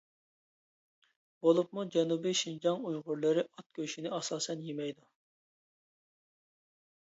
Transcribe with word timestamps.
بولۇپمۇ 1.47 1.83
جەنۇبىي 1.97 2.37
شىنجاڭ 2.39 2.89
ئۇيغۇرلىرى 2.89 3.45
ئات 3.45 3.69
گۆشىنى 3.81 4.15
ئاساسەن 4.19 4.67
يېمەيدۇ. 4.73 5.09